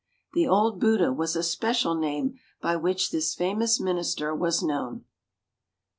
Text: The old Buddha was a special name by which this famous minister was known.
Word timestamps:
The 0.33 0.47
old 0.47 0.79
Buddha 0.79 1.13
was 1.13 1.35
a 1.35 1.43
special 1.43 1.93
name 1.93 2.33
by 2.59 2.75
which 2.75 3.11
this 3.11 3.35
famous 3.35 3.79
minister 3.79 4.33
was 4.33 4.63
known. 4.63 5.05